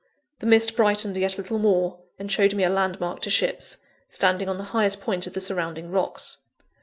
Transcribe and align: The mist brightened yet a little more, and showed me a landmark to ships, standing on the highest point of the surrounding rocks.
The 0.39 0.47
mist 0.47 0.75
brightened 0.75 1.15
yet 1.15 1.35
a 1.35 1.37
little 1.39 1.59
more, 1.59 1.99
and 2.17 2.31
showed 2.31 2.55
me 2.55 2.63
a 2.63 2.71
landmark 2.71 3.21
to 3.21 3.29
ships, 3.29 3.77
standing 4.09 4.49
on 4.49 4.57
the 4.57 4.63
highest 4.73 4.99
point 4.99 5.27
of 5.27 5.33
the 5.33 5.41
surrounding 5.41 5.91
rocks. 5.91 6.37